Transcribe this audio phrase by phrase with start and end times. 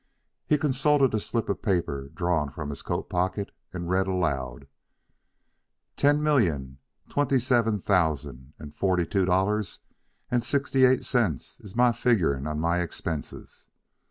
[0.47, 4.65] He consulted a slip of paper, drawn from his coat pocket, and read aloud:
[5.95, 9.77] "Ten million twenty seven thousand and forty two dollars
[10.31, 13.67] and sixty eight cents is my figurin' on my expenses.